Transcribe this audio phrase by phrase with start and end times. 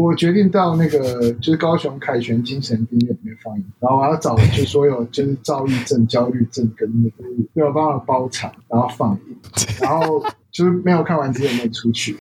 [0.00, 9.36] 我决定到那个就是高雄凯旋精神病院里面放映，然后我要找就所有就是躁郁症、焦虑症跟那个都要帮我包场，然后放映，
[9.80, 10.22] 然后
[10.52, 12.16] 就是没有看完之前没有出去。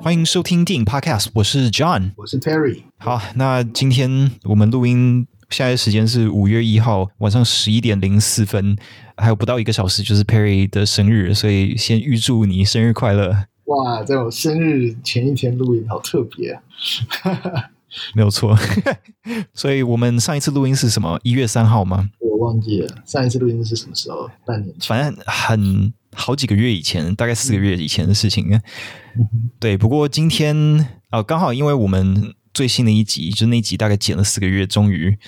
[0.00, 2.84] 欢迎收听电影 Podcast，我是 John，我是 Terry。
[2.96, 5.26] 好，那今天我们录音。
[5.54, 8.76] 现在时间是五月一号晚上十一点零四分，
[9.16, 13.44] 还有不到一个小时就是 Perry 的生日，所以先预祝你生日快乐！
[13.66, 16.60] 哇，在我生日前一天录音，好特别啊！
[18.16, 18.58] 没有错，
[19.54, 21.20] 所以我们上一次录音是什么？
[21.22, 22.10] 一月三号吗？
[22.18, 24.28] 我忘记了上一次录音是什么时候？
[24.44, 28.60] 半年前，反正很好几个月以前，大概四个月以前的事情。
[29.16, 32.34] 嗯、对，不过今天哦，刚好因为我们。
[32.54, 35.18] 最新的一集，就那一集大概剪了四个月，终于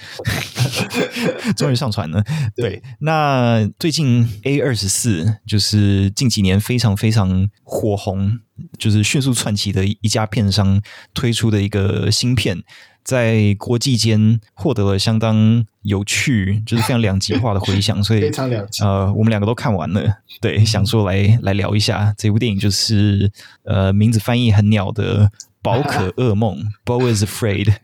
[1.57, 2.23] 终于上传了。
[2.55, 8.39] 对，对，那最近 A 二十四就是近几年非常非常火红，
[8.79, 10.81] 就是迅速窜起的一家片商
[11.13, 12.63] 推出的一个新片，
[13.03, 18.85] 在国际间获得了相当有趣，就是非常两极化的回响， 所以非常两极。
[18.85, 23.33] 呃，我们两个都看完了，对，想说来来聊一下这部电影，就是
[23.65, 25.33] 呃，名字翻译很鸟的。
[25.67, 27.75] 宝可噩梦，Beau is Afraid。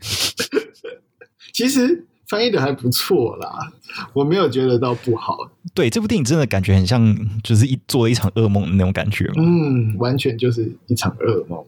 [1.53, 3.73] 其实翻译的还不错啦，
[4.15, 5.37] 我没有觉得到不好。
[5.75, 9.31] 对，这部电影真的感觉很像，就是一做了一场噩梦的那种感觉。
[9.37, 11.65] 嗯，完全就是一场噩梦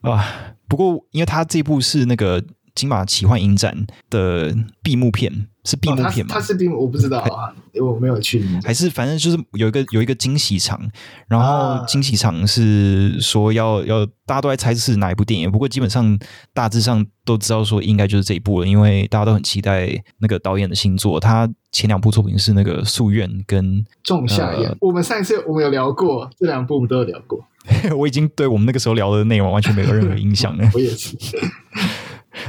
[0.00, 0.54] 啊！
[0.66, 2.42] 不过，因为它这部是那个。
[2.72, 6.32] 金马奇幻影展的闭幕片是闭幕片吗？
[6.34, 8.42] 他是闭幕，我不知道啊，因为我没有去。
[8.64, 10.80] 还是反正就是有一个有一个惊喜场，
[11.28, 16.18] 然后惊喜场是说要要大家都在猜是哪一部电影，不过基本上
[16.54, 19.88] 大致上都知道说应该就是这一部了，因为大家都很期待
[20.18, 21.20] 那个导演的新作。
[21.20, 23.64] 他前两部作品是那个《夙愿》跟
[24.02, 24.68] 《仲夏夜》。
[24.80, 27.44] 我们上一次我们有聊过这两部，我们都有聊过。
[27.96, 30.68] 我已经对我们那个时候聊的内容完全没有任何印象了。
[30.74, 31.14] 我也是。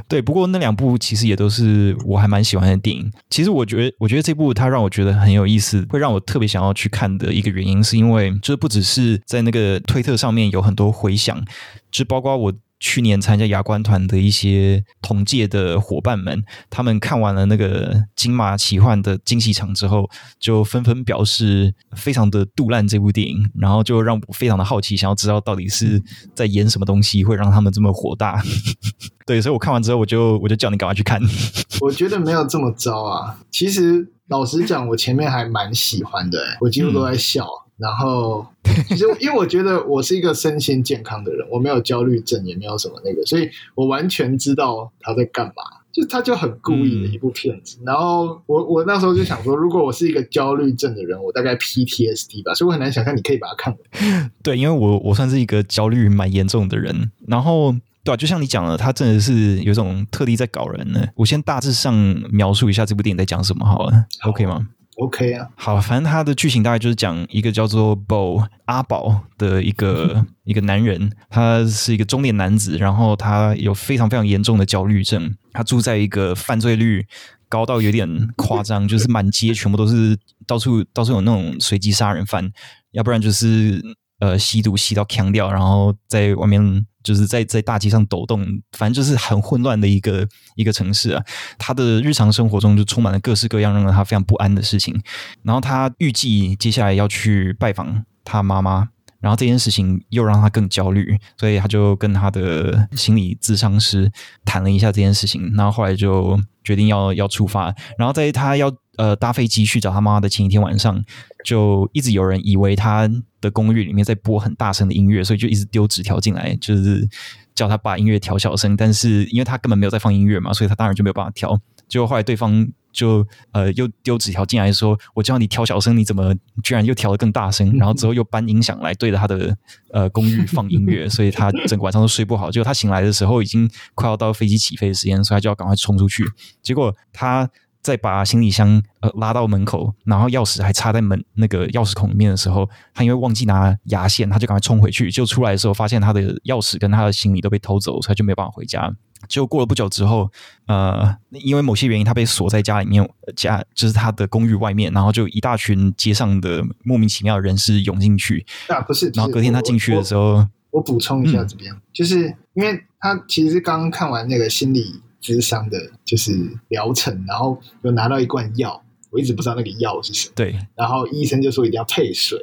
[0.07, 3.11] 对，不过那两部其实也都是我还蛮喜欢的电影。
[3.29, 11.43] 其实我觉得，我觉得这部它让我觉得很有意思，会让我特别想要去看的一个原因，是因为就是不只是在那个推特上面有很多回响，
[11.91, 12.53] 就包括我。
[12.81, 20.09] 去年参加亚观团的一些同届的伙伴们，他们看完了那个金马奇幻的惊喜场之后，
[20.39, 26.01] 就纷纷表示非常的杜烂这部电影，然后就让我非常的好奇，想要知道到底是
[26.33, 28.41] 在演什么东西，会让他们这么火大。
[29.27, 31.21] 对，所以我看完之后，我就我就叫你赶快去看。
[31.81, 37.45] 我觉得没有这么糟啊，其实老实讲，我前面还蛮喜欢的，我几乎都在笑。
[37.45, 38.45] 嗯然后，
[38.87, 45.63] 其实因为我觉得我是一个身心健康的人，我没有焦虑症，也没有什么那个，所以我完全知道他在干嘛。
[45.93, 47.77] 就他就很故意的一部片子。
[47.81, 54.31] 嗯、然后我我那时候就想说，如果我是一个焦虑症的人，我大概 PTSD 吧，所以我很难想象你可以把它看完。
[54.41, 57.11] 对，因为我我算是一个焦虑蛮严重的人。
[57.27, 57.75] 然后，
[58.05, 61.05] 对啊，就像你讲的，他真的是有种特地在搞人呢。
[61.13, 61.93] 我先大致上
[62.31, 77.05] 描述一下这部电影在讲什么好了好，OK 吗？OK 啊，好，反正他的剧情大概就是讲一个叫做 Beau 阿宝的一个 一个男人，他是一个中年男子，然后他有非常非常严重的焦虑症，他住在一个犯罪率
[77.49, 82.51] 高到有点夸张， 就是满街全部都是到处到处有那种随机杀人犯，
[82.91, 83.81] 要不然就是
[84.19, 86.85] 呃吸毒吸到腔掉，然后在外面。
[87.03, 88.45] 就是在在大街上抖动，
[88.77, 91.23] 反正就是很混乱的一个一个城市啊。
[91.57, 95.01] 他的日常生活中就充满了各式各样让他非常不安的事情。
[95.43, 98.89] 然后他预计接下来要去拜访他妈妈，
[99.19, 104.11] 然后这件事情又让他更焦虑，所以他就跟他的心理咨商师
[104.45, 105.51] 谈了一下这件事情。
[105.55, 107.73] 然后后来就决定要要出发。
[107.97, 111.03] 然后在他要呃搭飞机去找他妈妈的前一天晚上，
[111.43, 113.09] 就一直有人以为他
[113.39, 117.07] 的公寓里面在播很大声的音乐，所以就一直丢纸条进来，就是
[117.55, 118.75] 叫他把音乐调小声。
[118.75, 121.59] 但是因为他根本没有在放音乐嘛，所以他当然就没有办法调。
[121.87, 126.33] 结果后来对方就呃又丢纸条进来说：“我叫你调小声，你怎么
[126.63, 129.57] 居然又调得更大声？” 然后之后又搬音响来对着他的
[129.91, 132.49] 呃公寓放音乐，所以他整个晚上都睡不好。
[132.49, 136.23] 结果他醒来的时候已经快要到飞机起飞的时间，所以他就要赶快冲出去。
[136.61, 137.49] 结果他。
[137.81, 145.09] 在把行李箱呃拉到门口，然后钥匙还插在门那个钥匙孔里面的时候，他因为忘记拿牙线，他就赶快冲回去。
[145.09, 148.93] 就出来的时候，发现他的钥匙跟他的行李都被偷走，所以就没有办法回家。
[149.27, 150.29] 就过了不久之后，
[150.67, 158.45] 呃，因为某些原因，他被锁在家里面，家就是他的公寓外面，然后就一大群街上的莫名其妙的人士涌进去。
[158.67, 165.01] 啊，不是，然后隔天他进去的时候，我我补充一下这边，嗯，就是因为他其实刚刚看完那个心理。
[165.21, 166.31] 咨商的就是
[166.69, 170.33] 疗程，然后又拿到一罐药，我一直不知道那个药是什么。
[170.35, 172.37] 对，然后医生就说一定要配水，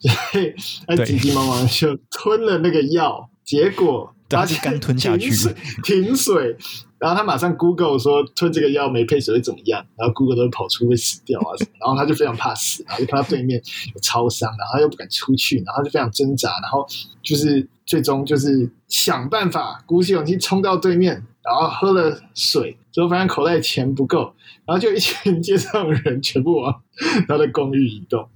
[0.00, 0.54] 所以
[0.86, 5.30] 他急急忙忙就吞了那个药，结果他就干吞下去，
[5.84, 6.56] 停水。
[6.98, 9.84] 然后他马上 Google 说吞这个药没配水会怎么样？
[9.96, 11.70] 然后 Google 都跑出会死掉啊什么？
[11.80, 13.60] 然后他就非常怕死，然后就看到对面
[13.92, 16.86] 有超商，然后他又不敢出去，然后就非常挣扎，然后
[17.20, 24.34] 就是最终就是想办法鼓起勇气冲到对面，然后喝了水，之后发现口袋钱不够，
[24.64, 26.80] 然后就一群街上的人全部往
[27.28, 28.28] 他的公寓移动。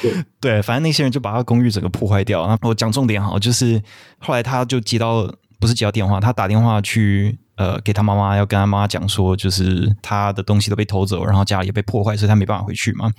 [0.00, 2.46] 对 对，反正那些人就把他公寓整个破坏掉。
[2.46, 3.82] 然后我讲重点哈，就是
[4.18, 7.38] 后来他就接到不是接到电话，他打电话去。
[7.56, 13.12] 呃，给他妈妈要跟他妈妈讲说，就是他的东西都被偷走，然后家里也被破坏，所以他没办法回去嘛。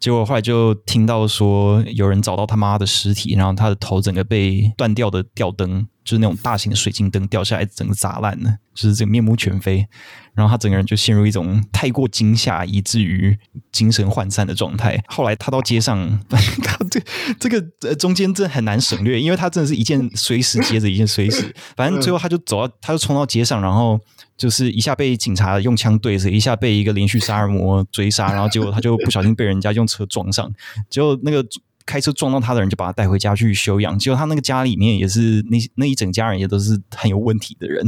[0.00, 5.86] 结果后来就听到说，有人找到他妈的尸体，然后他的头整个被断掉的吊灯。
[6.04, 9.86] 就是那种大型的水晶灯掉下来，整个砸烂了，就是这个面目全非。
[10.34, 13.38] 然后他整个人就陷入一种太过惊吓，以至于
[13.70, 14.98] 精神涣散的状态。
[15.06, 17.00] 后来他到街上， 他这
[17.38, 21.54] 这个中间真的很难省略，因为他真的是一件随时接着一件随时。
[21.76, 24.00] 反正最后他就走到，他就冲到街上，然后
[24.38, 30.50] 就是一下被警察用枪对着，一下被一个连续杀人魔追杀，然后结果他就不小心被人家用车撞上，
[30.88, 31.46] 结果那个。
[31.92, 37.86] 开车撞到他的人就把他带回家去休养，结果他那个家里面也是那那一整家人也都是很有问题的人。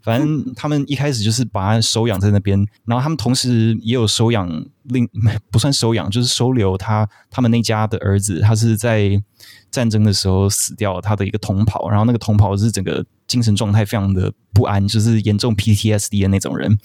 [0.00, 4.48] 反正他们一开始就是把他收养在那边，然后他们同时也有收养
[4.84, 5.06] 另
[5.52, 8.40] 不算收养，就是收留他他们那家的儿子。
[8.40, 9.22] 他是在
[9.70, 16.78] 战争的时候死掉，他的一个同袍，然后那个同袍是整个精神状态非常的不安，就是严重 PTSD 的那种人。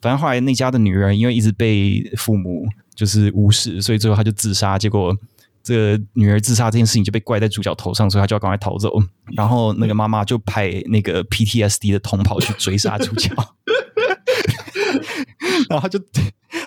[0.00, 5.14] 反正后来那家的女儿因为一直被父母就是无视，所以最后他就自杀，结果。
[5.64, 8.92] 这个女儿自杀这件事情就被怪在主角头上，所以他就要赶快逃走。
[9.36, 13.30] 然后那个妈妈就派那个 PTSD 的同袍去追杀主角，
[15.68, 15.98] 然后他就。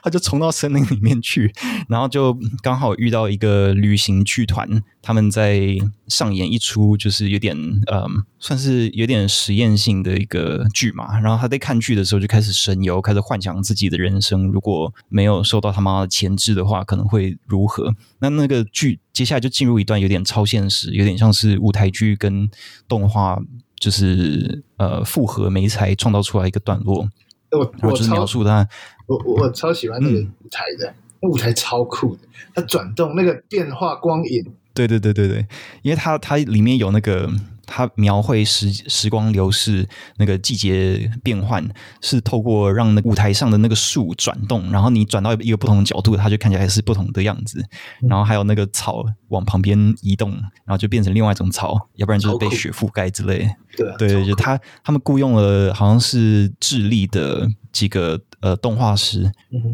[0.08, 1.54] 他就冲到森林里面去，
[1.90, 5.78] 然后就刚好遇到一个旅行剧团，他们在
[6.08, 7.58] 上演一出就是有点
[7.92, 11.20] 嗯，算是有点实验性的一个剧嘛。
[11.20, 17.94] 然后他在看剧的时候就开始神游，开始幻想自己的人生，如果没有受到他妈的牵制的话，可能会如何？
[18.20, 22.50] 那那个剧接下来就进入一段有点超现实，有点像是舞台剧跟
[22.88, 23.38] 动画，
[23.78, 27.10] 就是呃复合媒材创造出来一个段落。
[27.58, 28.68] 我我就是描述他，
[29.06, 32.22] 我我，我超喜欢那个舞台的，嗯、那舞台超酷的，
[32.54, 35.46] 它转动那个变化光影，对对对对对，
[35.82, 37.30] 因为它它里面有那个。
[37.68, 39.88] 它描绘时时光流逝，
[40.18, 41.64] 那个季节变换，
[42.02, 47.64] 是透过让那舞台上的那个树转动，然后你转到一个不同的角度，它就看起来是不同的样子。
[48.10, 53.48] 然后还有那个草往旁边移动，然后就变成另外一种草，要不然就是被雪覆盖之类。
[53.76, 58.20] 对对，就他他们雇佣了好像是智利的几个。
[58.40, 59.32] 呃，动画师，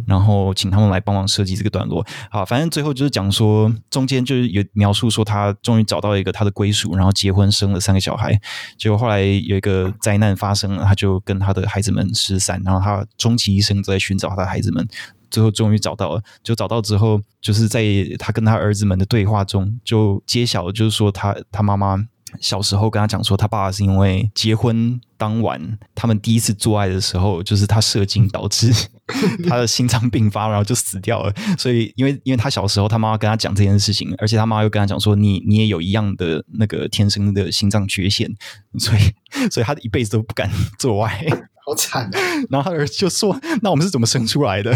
[0.08, 2.06] 然后请他们来帮忙设计这个段落。
[2.32, 8.40] 好，反正最后就是讲说，中间就是有描述说，他终于找到一个他的归属，然后结婚生了三个小孩。
[8.78, 14.88] 结果后来有一个灾难发生了，他就跟他的孩子们失散，然后他终其一生都在寻找他的孩子们，
[15.30, 16.22] 最后终于找到了。
[16.42, 17.84] 就找到之后，就是在
[18.18, 22.08] 他跟他儿子们的对话中，就揭晓了，就是说他他妈妈。
[22.40, 28.72] 小时候跟他讲说，他爸爸是因为结婚当晚他们第一次做爱的时候，就是他射精导致
[29.48, 31.34] 他的心脏病发，然后就死掉了。
[31.58, 38.30] 所以，因为因为他小时候他妈妈跟他讲这件事情，而且他妈又跟他讲说，你你也有一样的那个天生的心脏缺陷，
[38.80, 40.50] 所以所以他一辈子都不敢
[40.80, 41.26] 做爱。
[41.66, 42.20] 好惨啊！
[42.52, 44.70] 然后他儿子就说：“那我们是怎么生出来的？”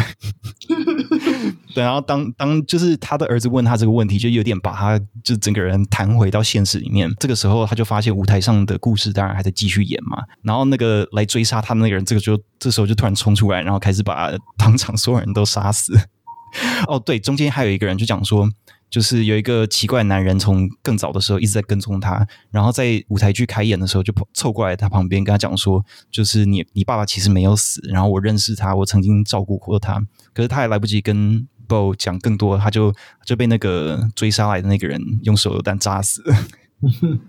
[1.77, 7.07] 对，然后当当就是他的儿子问他这个问题，就有点把他就整个人弹回到现实里面。
[7.19, 10.23] 这个时候，他就发现舞台上的故事当然还在继续演嘛。
[10.41, 15.93] 然后那个来追杀他的那个人，这个就这时候就突然冲出来，然后开始把当场所有人都杀死。
[16.89, 18.49] 哦，对，中间还有一个人就讲说。
[18.89, 30.01] 就是有一个奇怪男人，从更早的时候一直在跟踪他，然后在舞台剧开演的时候就凑过来他旁边跟他讲说，就是你你爸爸其实没有死，然后我认识他，我曾经照顾过他，
[30.33, 32.93] 可是他还来不及跟 Bo 讲更多，他就
[33.25, 36.35] 就被那个追杀来的那个人用手榴弹炸死了。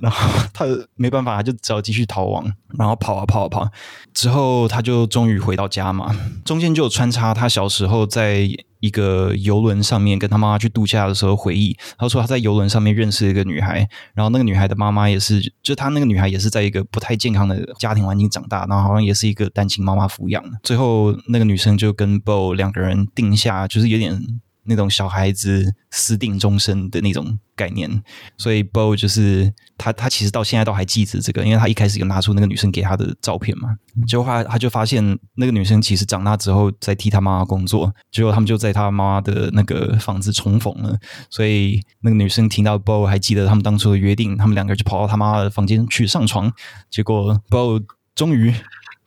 [0.00, 3.70] 然后他没办法，他就只好继续逃亡，然后跑啊跑啊跑，
[4.12, 6.14] 之后他就终于回到家嘛。
[6.44, 8.48] 中间就有穿插他小时候在
[8.80, 11.76] 一个游轮上面跟他妈妈去度假的时候回忆。
[11.98, 20.58] 他说他在游轮上面认识一个女孩，然后那个女孩的妈妈也是，就他那个女孩也是在一个不太健康的家庭环境长大，然后好像也是一个单亲妈妈抚养的。
[20.62, 24.40] 最后那个女生就跟 Bo 两个人定下，就是有点。
[24.66, 28.02] 那种小孩子私定终身的那种概念，
[28.36, 33.70] 所以 Bo 就是他，他其实到现在都还记着这个，因为他一开始有拿出那个女生给他的照片嘛，
[34.06, 40.98] 结果他他就发现那个女生其实长大之后在替他妈妈工作，结果他们就在他妈妈的那个房子重逢了，
[41.30, 46.52] 所以那个女生听到 Bo 还记得他们当初的约定，他们两个就跑到他妈妈的房间去上床，
[46.90, 47.80] 结果 Bo
[48.14, 48.54] 终于。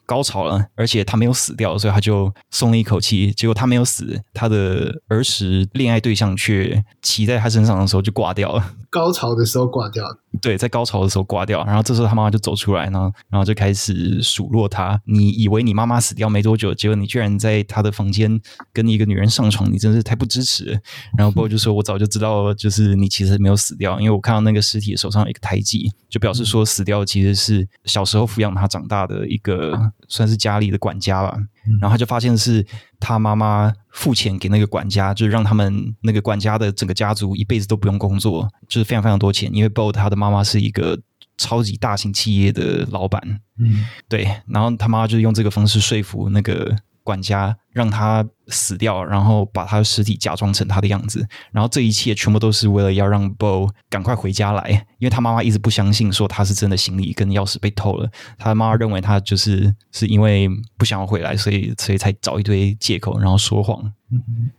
[0.10, 3.32] 高潮了，而且他没有死掉，所以他就松了一口气。
[3.32, 8.74] 结果他没有死，他的儿时恋爱对象却骑在他身上的时候就挂掉了。
[8.90, 10.04] 高潮的时候挂掉。
[10.42, 11.64] 对，在高潮的时候挂掉。
[11.66, 18.40] 然后这时候他妈妈就走出来呢，然后就开始数落他：“你以为你妈妈死掉没多久，结果你居然在他的房间
[18.72, 20.80] 跟一个女人上床，你真是太不支持。”
[21.18, 31.38] 然后 Bo 就说：“我早就知道，就是你其实没有死掉，因为我看到那个尸体手上有一个胎记，就表示说死掉其实是小时候抚养他长大的一个。”算是家里的管家吧，
[31.82, 32.66] 然后他就发现是
[33.00, 39.54] 他妈妈付钱给那个管家，就是让他们那个管家的整个家族一辈子都不用工作，就是非常非常多钱。
[39.54, 41.00] 因为 Bo 他的妈妈是一个
[41.38, 43.22] 超级大型企业的老板，
[43.58, 46.76] 嗯，对，然后他妈妈就用这个方式说服那个。
[47.04, 63.82] 管家让他死掉，然后把他的尸体假装成他的样子，然后这一切全部都是为了要让 Bo 赶快回家来，因为他妈妈一直不相信说他是真的行李跟钥匙被偷了，他妈妈认为他就是是因为不想要回来，所以所以才找一堆借口，然后说谎，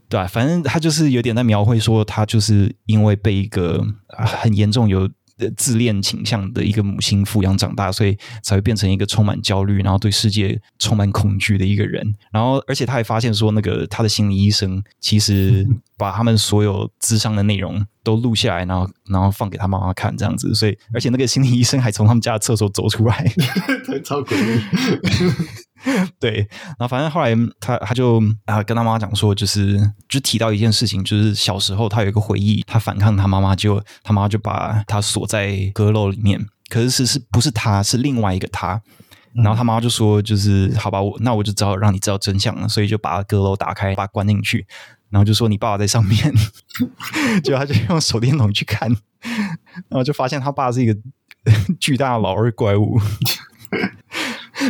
[0.08, 0.26] 对吧？
[0.26, 5.08] 反正他就是有点在描绘说他就是因为被一个很严重有。
[5.56, 12.14] 自恋倾向的一个母亲抚养长大，所以才会变成一个充满焦虑，然后对世界充满恐惧的一个人。
[12.32, 15.64] 然后，而且他还发现说，那个他的心理医生其实
[15.96, 20.52] 把他们所有智商的内容都录下来，然后然后放给他妈妈看，这样子。
[20.54, 23.24] 所以，而且那个心理医生还从他们家的厕所走出来，
[24.04, 24.60] 超诡异。
[26.20, 26.46] 对，
[26.78, 38.82] 然后反正后来他他就啊跟他妈妈讲说，就是就提到一件事情，就是小时候他有一个回忆，他反抗他妈妈，就他妈妈就把他锁在阁楼里面，可是是是不是他是另外一个他，
[39.32, 44.66] 然后他妈妈就说，就是好吧，我那我就只好让你知道真相了，所以就把阁楼打开，把他关进去，
[45.08, 46.18] 然后就说你爸爸在上面，
[47.42, 48.86] 结果他就用手电筒去看，
[49.88, 50.94] 然后就发现他爸是一个
[51.80, 53.00] 巨大的老二怪物，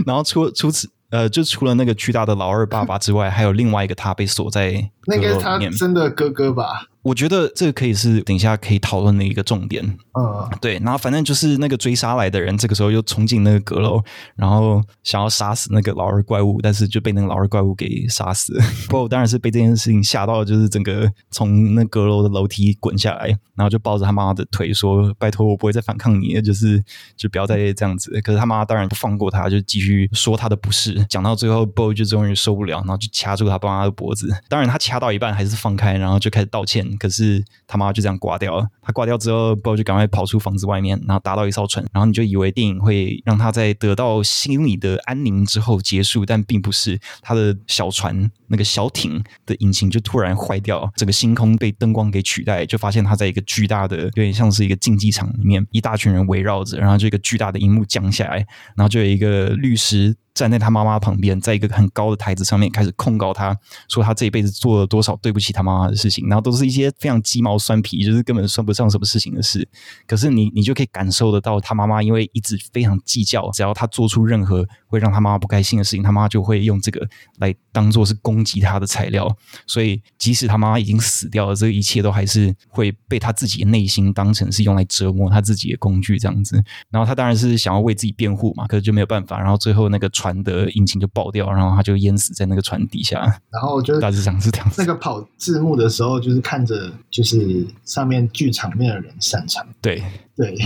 [0.06, 0.88] 然后除除此。
[1.10, 4.90] 呃，就除了那个巨大的老二爸爸之外，还有另外一个他被锁在。
[5.06, 6.89] 那个他真的哥哥吧？
[7.02, 9.82] 我觉得这个可以是等一下可以讨论的一个重点。
[10.18, 14.02] 嗯，对，然后反正就是那个追杀来的人，这个时候又冲进那个阁楼，
[14.36, 18.64] 然后想要杀死那个老二怪物，但是就被那个老二怪物给杀死了。
[18.88, 26.82] 不过当然是被这件事情吓到，就是整个从那阁楼的楼梯滚下来，然后就抱着他妈妈的腿说：“拜托，我不会再反抗你，就是
[27.16, 31.02] 就不要再这样子。”可是他妈妈当然不放过他，就继续说他的不是。
[31.08, 34.28] 讲到最后，Bo 就终于受不了，然后就掐住他爸妈的脖子。
[34.48, 36.89] 当然他掐到一半还是放开，然后就开始道歉。
[36.98, 38.66] 可是他妈就这样挂掉了。
[38.82, 41.84] 他挂掉之后，Bo 就赶快跑出房子外面，然后搭到一艘船。
[41.92, 46.98] 然后你就以为电影会让他在得到心里的安宁之后结束，但并不是。
[47.22, 58.36] 他的小船那个小艇的引擎就突然坏掉，整个星空被灯光给取代，就发现他在一个巨大的，有点像是一个竞技场里面，一大群人围绕着，然后这个巨大的荧幕降下来，
[58.76, 60.16] 然后就有一个律师。
[60.40, 63.54] 站在他妈妈旁边，在一个很高的台子上面开始控告他，
[63.90, 69.68] 说他这一辈子做了多少对不起他妈妈的事情，然后都是一些非常鸡毛蒜皮，就是根本算不上什么事情的事。
[70.06, 79.34] 可是你，你就可以感受得到，他妈妈因为一直非常计较，只要他做出任何会让他妈妈不开心的事情，他妈妈就会用这个来当做是攻击他的材料。
[79.66, 86.62] 所以，即使他妈妈已经死掉了，这一切都还是会被他自己的内心当成是用来折磨他自己的工具这样子。
[86.90, 89.38] 然后他当然是想要为自己辩护嘛，可是就没有办法。
[89.38, 93.20] 然后最后那个船的引擎就爆掉，然后他就淹死在那个船底下。
[93.50, 94.76] 然后就是大致上是这样子。
[94.78, 99.66] 那个跑字幕的时候，就是看着就是上面剧场面的人散场。
[99.80, 100.02] 对
[100.40, 100.56] 对，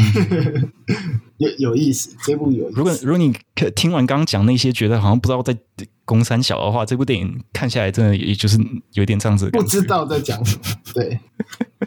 [1.39, 2.79] 有有意思，这部有意思。
[2.79, 3.35] 如果如果你
[3.75, 5.57] 听完刚刚讲那些，觉得好像不知道在
[6.05, 8.57] 攻三小的话，这部电影看下来真的也就是
[8.93, 10.63] 有点这样子，不知道在讲什么。
[10.95, 11.19] 对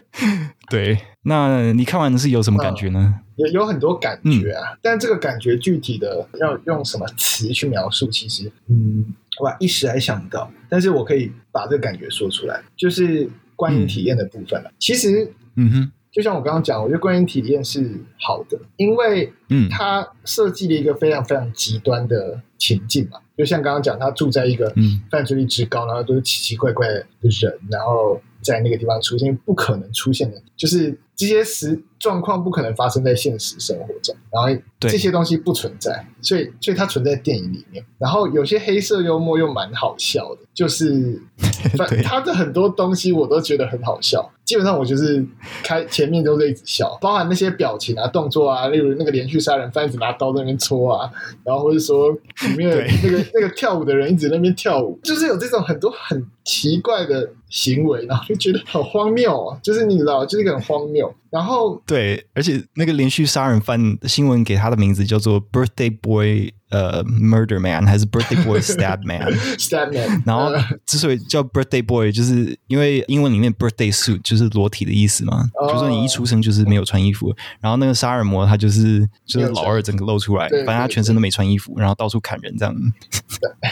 [0.70, 3.16] 对，那你看完的是有什么感觉呢？
[3.18, 9.06] 呃有有很多感觉啊，嗯、但这个感觉具体的要用什么词去描述，其实嗯，
[9.40, 10.52] 我一时还想不到。
[10.68, 14.70] 但是我可以把这个感觉说出来，就是观影体验的部分了。
[14.72, 23.20] 嗯、其实，嗯哼，就像我刚刚讲，我觉得观影体验是好的，因为嗯，它设计了一个非常非常极端的情境嘛。
[23.38, 24.74] 就像刚刚讲，他住在一个
[25.12, 37.84] 犯罪率之高，然后都是奇奇怪怪的人，然后在那个地方出现不可能出现的，就是这些实状况不可能发生在现实生活中，然后这些东西不存在，所以所以它存在电影里面。
[37.98, 41.20] 然后有些黑色幽默又蛮好笑的，就是
[41.76, 44.32] 反他的很多东西我都觉得很好笑。
[44.46, 45.26] 基本上我就是
[45.64, 51.12] 开前面都是一直笑，包含那些表情啊、动作啊，例如那个连续杀人犯一直拿刀在那边戳啊，
[51.44, 52.70] 然后或者说里面
[53.04, 61.07] 那个那个跳舞的人一直在那边跳舞，就是有这种很多很奇怪的行为，然后就觉得很荒谬啊，就是你知道，就是一个很荒谬。
[61.30, 66.54] 然后对，而且那个连续杀人犯新闻给他的名字叫做 Birthday Boy。
[66.70, 70.24] 呃、uh,，Murder Man 还是 Birthday Boy Stab Man？Stab Man。
[70.26, 70.52] 然后
[70.86, 75.50] 之所以叫 Birthday Boy，就是因为英文里面 Birthday Suit 就是裸体的意思嘛。
[75.54, 75.72] Oh.
[75.72, 77.34] 就说你一出生就是没有穿衣服。
[77.62, 82.76] 然后那个杀人魔他就是就是老二整个露出来，反正他全身都没穿衣服，然后到处砍人这样。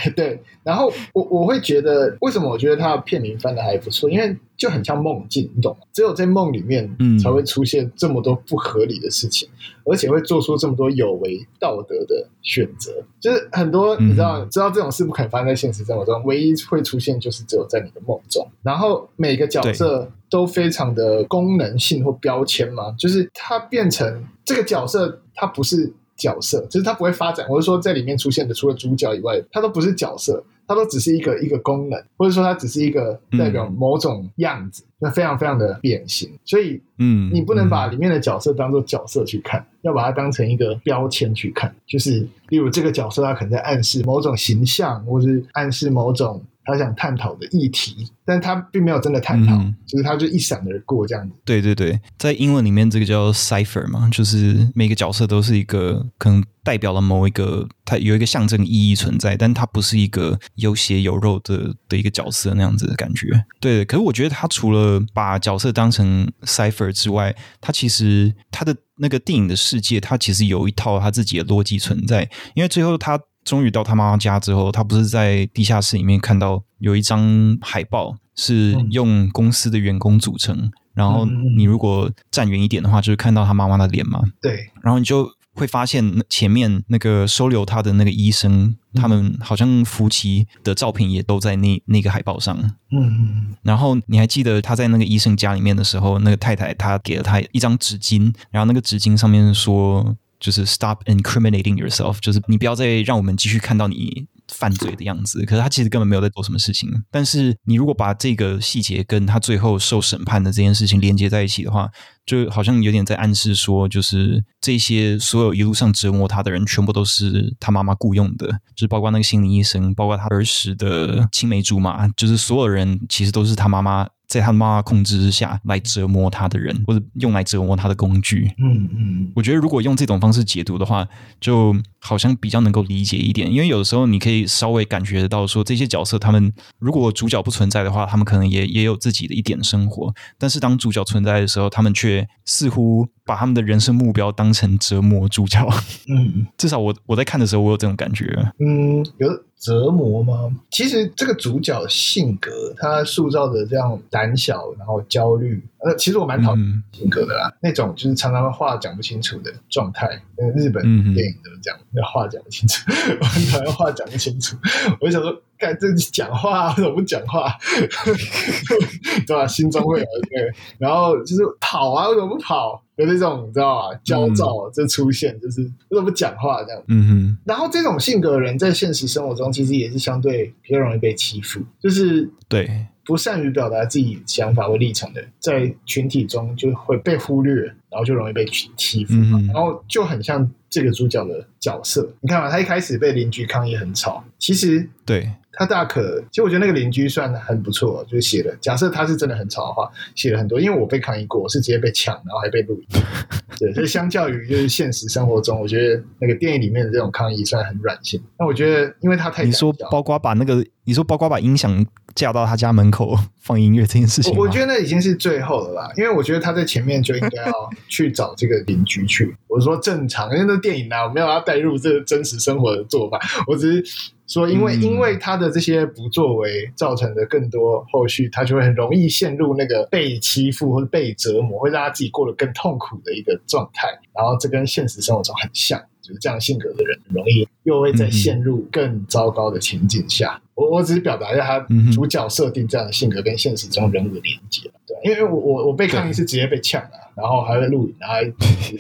[0.04, 0.44] 对， 对。
[0.64, 4.10] 然后我我会觉得，为什么我觉得他的片名翻的还不错？
[4.10, 5.86] 因为就很像梦境，你懂吗？
[5.94, 12.92] 只有在梦里面，才会出现这么多不合理的事情，嗯、而且会做出这么多有违道德的选择。
[13.20, 18.46] 就是很多你知道，嗯、知道这种事不可能发生在现实生活中，唯一会出现就是只有在你的梦中。
[18.64, 27.48] 然后每个角色都非常的功能性或标签嘛，就是它变成这个角色，它不是角色，就是它不会发展。
[27.50, 30.44] 我是说，在里面出现的，除了主角以外，它都不是角色。
[30.68, 36.30] 它都只是一个一个功能，或者说它只是一个代表某种样子，那、嗯、非常非常的典型。
[36.44, 41.74] 所以，嗯，你不能把里面的角色当做角色去看，嗯、要把它当成一个标签去看。
[41.86, 46.42] 就是，例如这个角色，他可能在暗示某种形象，或是暗示某种。
[46.66, 51.36] 他想探讨的议题，但他并没有真的探讨，嗯、就是他就一闪而过这样子。
[51.46, 63.46] 对对对，在英文里面这个叫 cipher 嘛，就是每个角色都是一个可能代表了某一个，它有一个象征意义存在，但它不是一个有血有肉的的一个角色那样子的感觉。
[63.60, 73.20] 对，可是我觉得他除了把角色当成 cipher 之外，他其实他的那个电影的世界，他其实有一套他自己的逻辑存在，因为最后他。
[73.46, 80.58] 终于到他妈妈家之后，他不是在地下室里面看到有一张海报，是用公司的员工组成。
[80.58, 81.26] 嗯、然后
[81.56, 84.20] 你如果站远一点的话，就是看到他妈妈的脸嘛。
[84.42, 84.72] 对。
[84.82, 92.58] 然后你就会发现前面那个收留他的那个医生，嗯、他们好像夫妻的照片也都在那那个海报上。
[92.92, 93.56] 嗯。
[93.62, 100.16] 然后你还记得他在那个医生家里面的时候，那个太太她给了他一张纸巾，然后那个纸巾上面说。
[100.40, 105.44] 就是 stop incriminating yourself，就是你不要再让我们继续看到你犯罪的样子。
[105.46, 106.90] 可是他其实根本没有在做什么事情。
[107.10, 111.90] 但是你如果把这个细节跟他最后受审判的这件事情连接在一起的话，
[112.26, 124.08] 就好像有点在暗示说，就是这些所有一路上折磨他的人，全部都是他妈妈雇佣的，就是包括那个心理医生，包括他儿时的青梅竹马，就是所有人其实都是他妈妈。
[124.36, 128.52] 在他妈妈控制之下来折磨他的人，或者用来折磨他的工具。
[128.58, 131.08] 嗯嗯，我觉得如果用这种方式解读的话，
[131.40, 133.50] 就好像比较能够理解一点。
[133.50, 140.14] 因为有的时候你可以稍微感觉得到，说这些角色他们如果主角不存在的话，他们可能也也有自己的一点生活。
[140.38, 145.66] 但是当主角存在的时候，他们却似乎把他们的人生目标当成折磨主角。
[146.10, 148.26] 嗯， 至少我我在看的时候，我有这种感觉。
[148.60, 149.30] 嗯，有。
[149.66, 150.56] 折磨吗？
[150.70, 157.48] 其实这个主角性格，他塑造的这样胆小，然后焦虑，呃，其实我蛮讨厌性格的啦。
[157.48, 160.22] 嗯、那种就是常常话讲不清楚的状态。
[160.56, 160.84] 日本
[161.16, 162.86] 电影都是这样，那、嗯、话讲不清楚，
[163.20, 164.56] 我很讨厌话讲不清楚。
[165.02, 167.52] 我就想说，干这讲话怎么不讲话？
[169.26, 169.48] 对吧？
[169.48, 172.84] 心中会有对，然后就是跑啊，为什么不跑？
[172.98, 174.00] 有这种你知道吗？
[174.04, 176.84] 焦躁就出现，就是为什么不讲话这样？
[176.88, 177.38] 嗯哼。
[177.46, 189.14] 然后这种性格的人在现实生活中其实也是相对比较容易被欺负，就是对不善于表达自己想法或立场的，在群体中就会被忽略，然后就容易被欺欺负。
[189.14, 195.30] 嗯、然后就很像这个主角的角色，你看嘛，他一开始被邻居抗议很吵，其实对。
[195.58, 198.56] 他大可，其实我觉得那个邻居算很不错，就是写了。
[198.62, 200.60] 假设他是真的很吵的话，写了很多。
[200.60, 203.02] 因为我被抗议过，我是直接被抢，然后还被录音。
[203.58, 208.22] 对，所以相较于就是现实生活中，我觉得那个电影里面的这种抗议算很软性。
[208.38, 209.44] 那我觉得，因为他太……
[209.44, 215.92] 你说包括把那个，你说包括把音响架到他家门口放音乐这件事情，我，我觉得那已经是最后了吧？
[215.98, 217.54] 因为我觉得他在前面就应该要
[217.88, 219.36] 去找这个邻居去。
[219.48, 224.12] 我说正常，因为那电影呢、啊，我没有要带入这个真实生活的做法，我只是。
[224.28, 233.88] 说，因为因为他的这些不作为造成的更多后续，他就会很容易陷入那个被欺负或者被折磨，会让他自己过得更痛苦的一个状态。
[234.16, 240.42] 然后这跟现实生活中很像，就是这样性格的人，很容易又会再陷入更糟糕的情景下。
[240.56, 241.60] 我我只是表达一下他
[241.94, 246.90] 主角设定这样的性格跟现实中人物的连接，对，因为我我我被抗议是直接被呛了。
[247.16, 248.26] 然后还会录影，然后还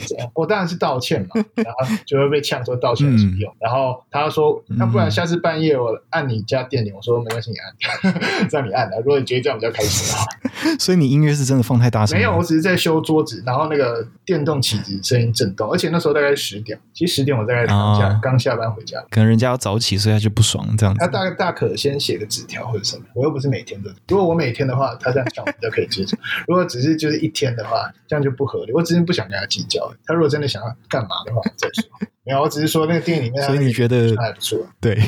[0.05, 3.49] 这样，我当然是道歉嘛，然后就会被呛说道歉有什么用？
[3.49, 8.13] 嗯、然后他说，那不然下次半夜我按你家电铃，我说没关系，你按，
[8.51, 8.97] 让你按的。
[8.97, 12.17] 如果你觉得这样比较开心的话， 所以你音乐是真的放太大声？
[12.17, 20.99] 没有，我只是在修桌子，然后那个电动起子声音震动，而且那时候大概十点，其实十点我大概刚下、哦、刚下班回家，可能人家要早起，所以他就不爽这样子。
[20.99, 23.89] 他大概大可先写个纸条或者什么，我又不是每天的。
[24.09, 26.17] 如果我每天的话，他这样讲我就可以接受；
[26.49, 28.73] 如果只是就是一天的话，这样就不合理。
[28.73, 29.05] 我只是。
[29.05, 29.93] 不想跟他计较。
[30.03, 31.87] 他如果真的想要干嘛的话，再说。
[32.23, 34.57] 没有，我只是说那个电影里面，所以你觉得还不错？
[34.81, 34.99] 对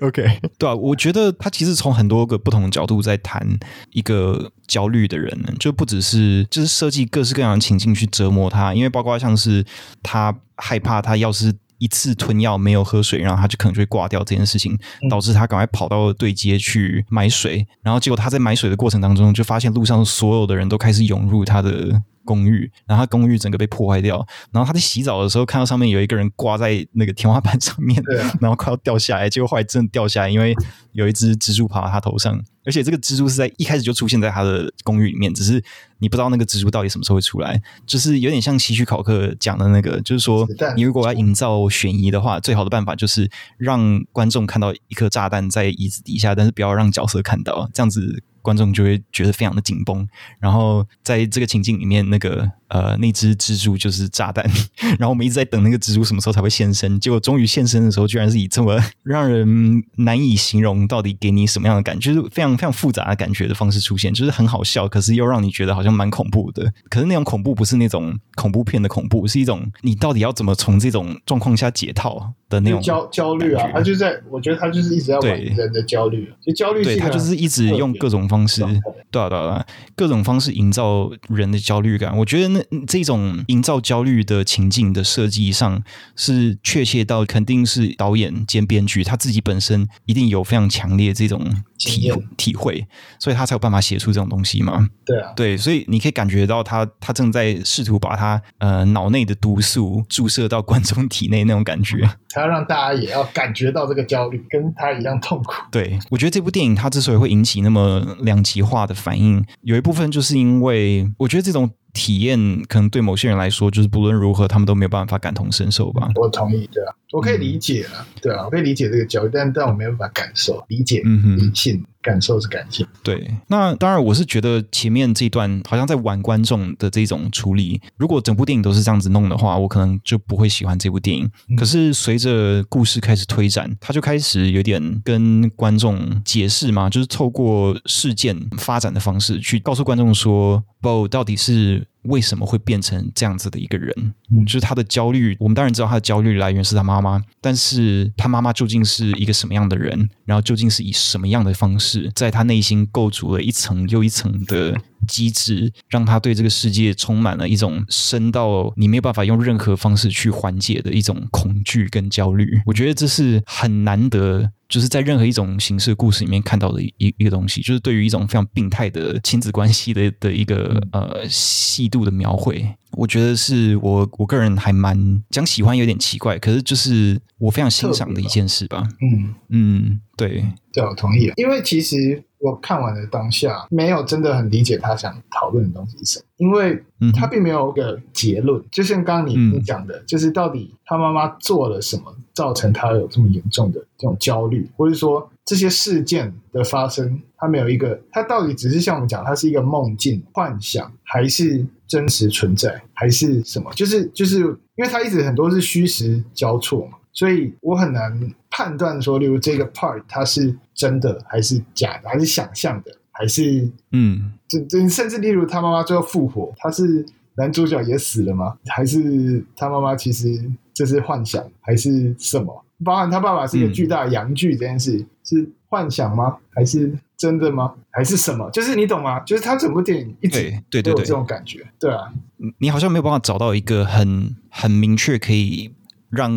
[0.00, 3.46] ，OK，对啊，我觉得他其实从很多个不同的角度在谈
[3.92, 9.64] 一个焦虑的人，就不只是就是设计各式各样的情境去折磨他，因为包括像是
[10.02, 11.54] 他害怕他要是。
[11.82, 14.78] 一次吞药没有喝水，然后他就可能就会挂掉这件事情，
[15.10, 28.02] 导致他赶快跑到对街去买水，然后结果他在买水的过程当中，就发现路上所有的人都开始涌入他的公寓，然后他公寓整个被破坏掉，然后他在洗澡的时候看到上面有一个人挂在那个天花板上面，
[28.40, 30.54] 然后快要掉下来，结果后来真的掉下来，因为
[30.92, 32.42] 有一只蜘蛛爬到他头上。
[32.64, 35.60] 而且这个蜘蛛是在一开始就出现在他的公寓里面，只是
[35.98, 48.22] 你不知道那个蜘蛛到底什么时候会出来，就是有点像希区考克讲的那个，就是说你如果要营造悬疑的话，最好的办法就是让观众看到一颗炸弹在椅子底下，但是不要让角色看到，这样子。
[48.42, 50.06] 观众就会觉得非常的紧绷，
[50.38, 54.44] 然后在这个情境里面，那个呃，那只蜘蛛就是炸弹，
[54.98, 66.72] 然后我们一直在等那个蜘蛛什么时候才会现身，结果终于现身的时候，居然是以这么让人难以形容到底给你什么样的感觉，就是非常非常复杂的感觉的方式出现，就是很好笑，可是又让你觉得好像蛮恐怖的。
[66.88, 78.62] 可是那种恐怖不是那种恐怖片的恐怖，是一种你到底要怎么从这种状况下解套的那种焦焦虑啊，他就在，我觉得他就是一直在玩人的焦虑，就焦虑，对，他就是一直用各种方式，
[79.10, 79.64] 对啊对啊，
[79.94, 82.16] 各种方式营造人的焦虑感。
[82.16, 85.82] 我觉得那这种营造焦虑的情境的设计上，
[86.16, 91.40] 是确切到肯定是导演兼编剧他自己本身一定有非常强烈这种
[91.78, 92.86] 体体会，
[93.18, 94.88] 所以他才有办法写出这种东西嘛。
[95.04, 102.08] 对啊，对，所以你可以感觉到他他正在试图把他呃脑内的毒素注射到观众体内那种感觉。
[102.30, 105.52] 他要让大家也要感觉到这个焦虑，跟他一样痛苦。
[105.70, 111.70] 对，我觉得这部电影它之所以会引起那么两极化的反应，有一部分就是因为我觉得这种。
[111.94, 112.38] 体验
[112.70, 116.08] 可能对某些人来说，就是不论如何，他们都没有办法感同身受吧。
[116.14, 116.82] 我同意，对，
[117.12, 122.86] 我可以理解啊，嗯、对啊，我可以理解这个焦虑，但但我没有办法感受、理解、嗯哼，理性感受是感性。
[123.02, 127.80] 对，那当然，我是觉得前面这一段好像在玩观众的这种处理。
[127.96, 131.30] 如果整部电影都是这样子弄的话，我可能就不会喜欢这部电影。
[131.48, 141.86] 嗯、可是随着故事开始推展，他就开始有点跟观众解释嘛，就是透过事件发展的方式去告诉观众说，Bo 到底是。
[142.04, 144.14] 为什么会变成这样子的一个人？
[144.30, 145.36] 嗯，就是他的焦虑。
[145.38, 150.08] 我们当然知道他的焦虑来源是他妈妈，但是他妈妈究竟是一个什么样的人？
[150.24, 162.60] 然后究竟是以什么样的方式，在他内心构筑了一层又一层的机制，让他对这个世界充满了一种深到你没有办法用任何方式去缓解的一种恐惧跟焦虑。
[162.66, 164.50] 我觉得这是很难得。
[164.72, 178.82] 就是在任何一种形式的故事里面看到的一一个东西，就是对于一种非常病态的亲子关系的 的一个呃细度的描绘，我觉得是我我个人还蛮讲喜欢有点奇怪，可是就是我非常欣赏的一件事吧。
[179.02, 179.34] 嗯。
[179.50, 181.30] 嗯，对，对，我同意。
[181.36, 186.82] 因为其实我看完了当下，没有真的很理解他想讨论的东西是什么，因为
[187.14, 188.62] 他并没有一个结论。
[188.70, 192.14] 就像刚刚你你讲的，就是到底他妈妈做了什么？
[192.34, 203.70] 造成他有这么严重的这种焦虑，或者说这些事件的发生，他没有一个，他到底只是像我们讲，他是一个梦境、幻想，还是真实存在，还是什么？
[203.74, 204.38] 就是就是，
[204.76, 217.04] 因为他一直很多是虚实交错嘛，所以我很难判断说，例如这个 part 它是真的还是假的，还是想象的，还是嗯，这这甚至例如他妈妈最后复活，他是
[217.36, 218.56] 男主角也死了吗？
[218.66, 220.50] 还是他妈妈其实？
[220.74, 222.64] 这是幻想还是什么？
[222.82, 226.38] 包含他爸爸是一个巨大的阳具这件事，嗯、是幻想吗？
[226.50, 227.74] 还是真的吗？
[227.90, 228.48] 还是什么？
[228.50, 229.20] 就是你懂吗？
[229.20, 232.10] 就是他整部电影一直对对对，这种感觉，对啊，
[232.58, 235.70] 你好像没有办法找到一个很很明确可以
[236.12, 236.30] 让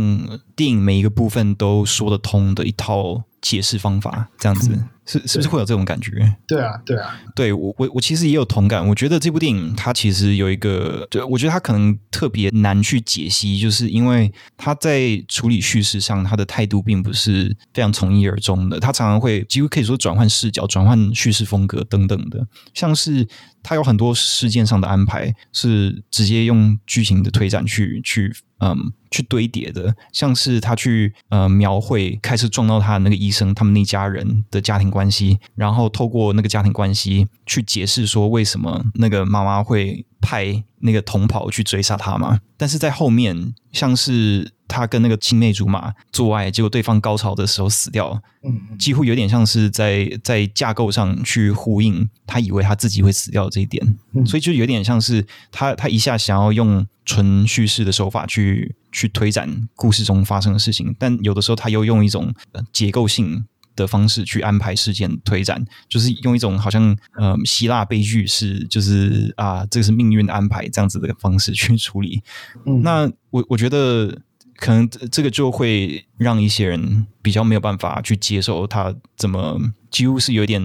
[0.56, 4.72] 电影每一个部分都说得通的一套解释方法，这样子。
[5.06, 6.12] 是是不是会有这种感觉？
[6.48, 8.88] 对啊，对啊，对我我我其实也有同感。
[8.88, 18.80] 我觉得这部电影它其实有一个，对，我觉得它可能特别难去解析，就是因为它在处理叙事上，它的态度并不是非常从一而终的。
[18.80, 23.28] 它常常会几乎可以说转换视角、转换叙事风格等等的，像是
[23.62, 28.34] 它有很多事件上的安排是直接用剧情的推展去去。
[28.60, 42.40] 嗯，去堆叠的，像是他去呃描绘开始撞到他的那个医生，他们那家人的家庭关系，然后透过那个家庭关系去解释说为什么那个妈妈会派那个同袍去追杀他嘛。
[42.56, 53.86] 但是在后面，像是他跟那个青梅竹马做爱，结果对方高潮的时候死掉，嗯，几乎有点像是在在架构上去呼应他以为他自己会死掉这一点，
[54.26, 56.88] 所以就有点像是他他一下想要用。
[57.08, 62.34] 纯叙事的手法去去推展故事中发生的事情，但有的时候他又用一种
[62.74, 72.22] 结构性的方式去安排事件推展，就是用一种好像呃希腊悲剧式，就是啊这个是命运的安排这样子的方式去处理。
[72.66, 74.22] 嗯，那我我觉得。
[74.58, 79.60] 可能这个就会让一些人比较没有办法去接受他怎么
[79.92, 80.64] 几乎是有点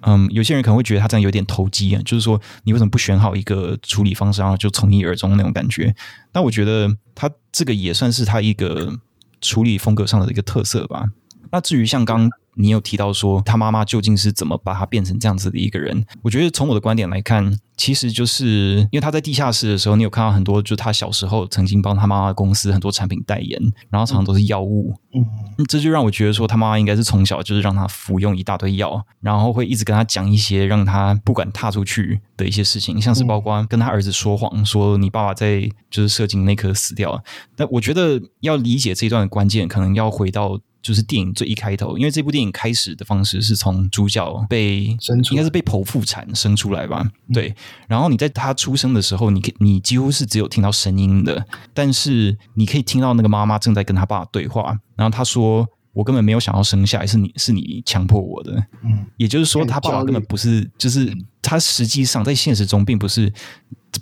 [0.00, 5.94] 嗯，有些人可能会觉得他这样有点投机啊，就是说你为什么不选好一个处理方式，然后就从一而终那种感觉？
[6.32, 8.98] 那我觉得他这个也算是他一个
[9.42, 11.04] 处理风格上的一个特色吧。
[11.50, 12.30] 那至于像刚。
[12.58, 16.06] 你有提到说他妈妈究竟是怎么把他变成这样子的一个人？
[16.22, 24.94] 我觉得从我的观点来看，其实就是因为他在地下室的时候，你有看到很多，就是他小时候曾经帮他妈妈公司很多产品代言，然后常常都是药物。
[25.12, 25.22] 嗯，
[25.68, 37.22] 这就让我觉得说他妈妈应该是从小就是让他服用一大堆药，然后会一直跟他讲一些让他不敢踏出去的一些事情，像是包括跟他儿子说谎，说你爸爸在就是射精那颗死掉了。
[37.54, 40.58] 但我觉得要理解这一段的关键，可能要回到。
[40.82, 47.02] 就是电影最一开头，因为这部电影开始的方式是从主角被生出，应该是被剖腹产生出来吧？
[47.04, 47.54] 嗯、对。
[47.88, 54.78] 然后你在他出生的时候，你你几乎是只有听到声音的，但是你可以听到那个妈妈正在跟他爸对话。
[54.94, 58.52] 然后他说：“我根本没有想要生下来，是你是你强迫我的。”
[58.84, 61.12] 嗯，也就是说，他爸爸根本不是，就是
[61.42, 63.32] 他实际上在现实中并不是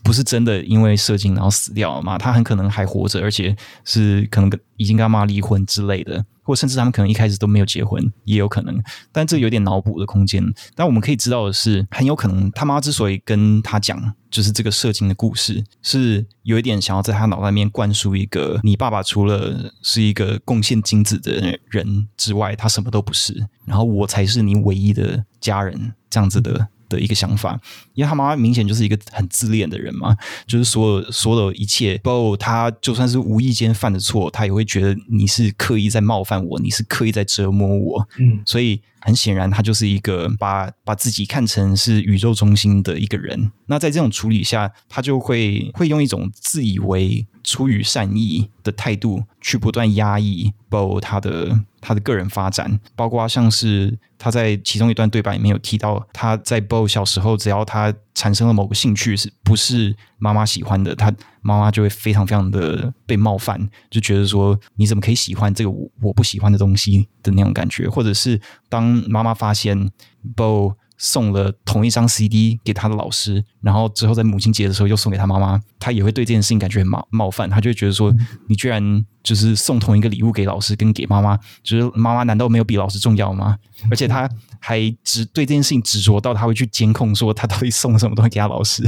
[0.02, 2.18] 不是真的因为射精然后死掉了嘛？
[2.18, 3.54] 他很可能还活着，而且
[3.84, 6.24] 是可能跟已经跟他妈离婚之类的。
[6.46, 8.78] 或甚至他们可能一开始都没有结婚，也有可能，
[9.10, 10.44] 但这有点脑补的空间。
[10.74, 26.68] 但我们可以知道的是，很有可能他妈之所以跟他讲，就是这个射精的故事，是有一点想要在他脑袋里面灌输一个：你爸爸除了是一个贡献精子的人之外，他什么都不是，然后我才是你唯一的家人，这样子的。
[26.94, 27.60] 的一个想法，
[27.94, 38.80] 因为他妈妈明显就是一个很自恋的人嘛，就是所有所有一切，包括他就算是无意间犯的错，他也会觉得你是刻意在冒犯我，你是刻意在折磨我，嗯，所以。
[39.06, 43.52] 很显然，他就是一个把把自己看成是宇宙中心的一个人。
[43.66, 52.80] 那在这种处理下，他就会会用一种自以为出于善意的态度，去不断压抑 Bo 他的他的个人发展。
[52.96, 69.90] 包括像是他在其中一段对白里面有提到，他在 Bo 小时候，只要他产生了某个兴趣，是不是妈妈喜欢的，他妈妈就会非常非常的被冒犯，就觉得说你怎么可以喜欢这个我我不喜欢的东西的那种感觉，或者是当妈妈发现
[70.34, 78.14] Bo 送了同一张 CD 给他的老师，然后之后在母亲节的时候又送给他妈妈，他也会对这件事情感觉很冒冒犯，他就会觉得说
[78.48, 83.58] 你居然就是送同一个礼物给老师跟给妈妈，就是妈妈难道没有比老师重要吗？
[83.90, 84.28] 而且他
[84.60, 88.82] 还执对这件事情执着到他会去监控说他到底送了什么东西给他老师。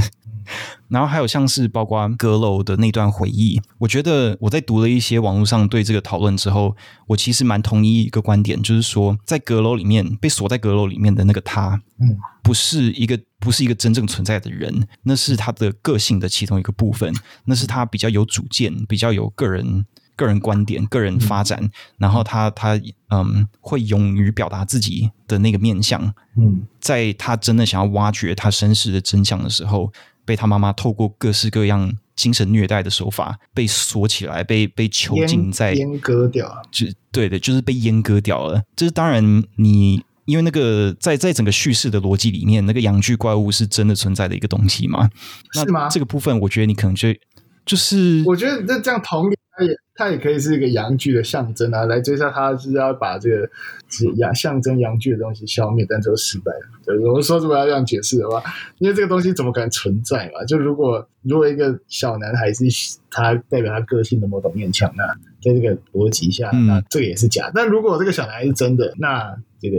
[0.89, 6.75] 然后还有像是包括阁楼的那段回忆，我觉得我在读了一些网络上对这个讨论之后，
[7.07, 17.13] 我其实蛮同意一个观点，就是说在阁楼里面被锁在阁楼里面的那个他，嗯，不是一个不是一个真正存在的人，那是他的个性的其中一个部分，
[17.45, 22.79] 那是他比较有主见、比较有个人个人观点、个人发展，嗯、然后他他
[23.09, 26.01] 嗯会勇于表达自己的那个面相，
[26.37, 29.91] 嗯，在他真的想要挖掘他身世的真相的时候。
[30.27, 38.61] 被他妈妈透过各式各样精神虐待的手法被锁起来，被被囚禁在阉割掉，就对的，就是被阉割掉了。
[38.75, 39.23] 这是当然
[39.55, 45.09] 你，因为那个在在整个叙事的逻辑里面，那个阳具怪物是真的存在的一个东西吗？
[45.53, 45.83] 是吗？
[45.83, 47.07] 那这个部分，我觉得你可能就
[47.65, 49.37] 就是，我觉得这这样同理。
[49.57, 51.85] 他也，他也可以是一个阳具的象征啊！
[51.85, 53.49] 来追杀他，是要把这个
[53.89, 56.59] 是阳象征阳具的东西消灭，但最后失败了。
[56.85, 58.43] 对，我们说如果要这样解释的话，
[58.77, 60.45] 因为这个东西怎么可能存在嘛？
[60.45, 62.65] 就如果如果一个小男孩是
[63.09, 65.07] 他代表他个性的某种面强，那
[65.41, 67.47] 在这个逻辑下，那这个也是假。
[67.47, 69.77] 嗯、但如果这个小男孩是真的，那这个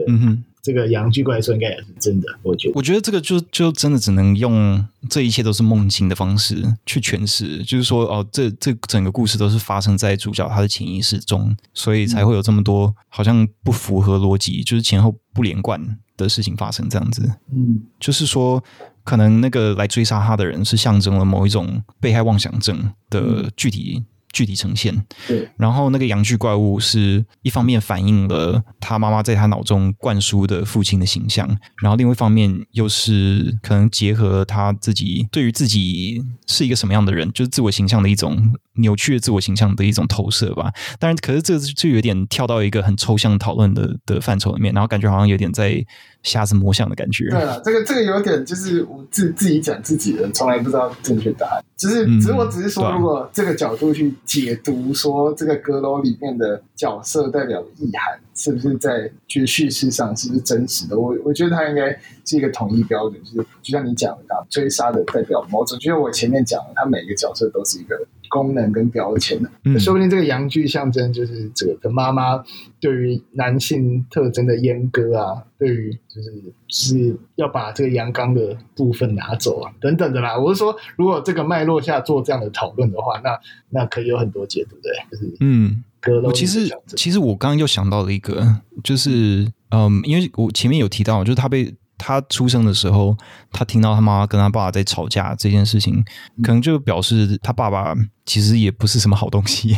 [0.62, 2.28] 这个阳具怪兽应该也是真的。
[2.42, 17.30] 我觉得，我觉得这个就就真的只能用这一切都是梦境的方式去诠释，就是说哦，这这整个故事都是发生在主角他的潜意识中，所以才会有这么多好像不符合逻辑，就是前后不连贯的事情发生这样子。
[17.52, 18.62] 嗯，就是说。
[19.04, 24.04] 可能那个来追杀他的人是象征了某一种被害妄想症的具体、嗯、
[24.38, 24.94] 具体呈现。
[25.26, 31.44] 对，然后那个阳具怪物是一方面反映了他妈妈在他脑中灌输的父亲的形象，
[31.82, 40.72] 然后另外一方面又是可能结合他自己对于自己是一个什么样的人，就是自我形象的一种扭曲的自我形象的一种投射吧。
[41.00, 45.84] 当然，可是这就有点跳到一个很抽象讨论的的范畴里面，然后感觉好像有点在。
[46.22, 47.28] 瞎子摸象的感觉。
[47.30, 51.64] 对了，这个这个有点就是我自自己讲自己的，从来不知道正确答案。
[51.76, 60.98] 就是，只是我只是说，如果这个角度去解读，说这个阁楼里面的角色代表的意涵，是不是在就是叙事上是不是真实的？
[60.98, 65.78] 我我觉得它应该是一个统一标准，就是就像你讲的，追杀的代表某种。
[65.78, 67.96] 就像我前面讲的，它每一个角色都是一个。
[68.28, 72.42] 功能跟标签的，嗯、说不定这个阳具象征就是这个妈妈
[72.80, 76.32] 对于男性特征的阉割啊，对于就是
[76.68, 80.38] 是要把这个阳刚的部分拿走啊，等等的啦。
[80.38, 83.38] 我是说，如果这个脉络下做这样的讨论的话，那
[83.70, 85.82] 那可以有很多解读，对，就是嗯，
[86.22, 91.74] 我其实其实我刚刚又想到了一个，就是嗯，因为我前面有提到，就是他被。
[91.98, 93.16] 他出生的时候，
[93.52, 96.02] 他听到他妈妈跟他爸爸在吵架这件事情，
[96.42, 99.76] 可能就表示他爸爸其实也不是什么好东西。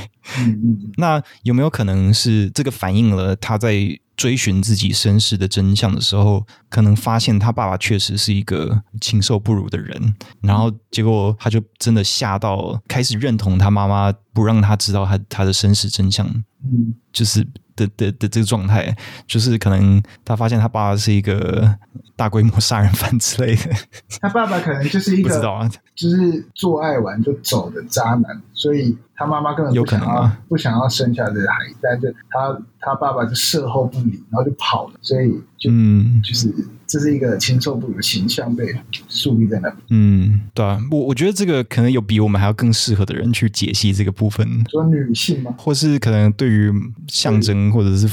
[0.99, 3.75] 那有没有可能是这个反映了他在
[4.17, 17.47] 追寻自己身世的真相的时候，可能发现他爸爸确实是一个禽兽不如的人，然后结果他就真的吓到，开始认同他妈妈不让他知道他他的身世真相，嗯，就是。
[17.87, 18.95] 的的的这个状态，
[19.27, 21.75] 就是可能他发现他爸爸是一个
[22.17, 23.71] 大规模杀人犯之类的。
[24.21, 36.53] 他爸爸可能就是一个，不知道啊，就是做爱完就走的渣男，所以他妈妈根本不想要不想要生下这个孩子，但是他他爸爸就事后不理，然后就跑了，所以就嗯，就是。
[36.91, 38.67] 这是一个禽兽不如的形象被
[39.09, 39.75] 树立在那里。
[39.91, 44.45] 嗯，对啊，我我觉得这个可能有比我们还要更适合的人去解析这个部分。
[44.69, 45.55] 说女性吗？
[45.57, 46.69] 或是可能对于
[47.07, 48.09] 象征或者是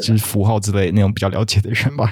[0.00, 2.10] 就是符号之类那种比较了解的人吧。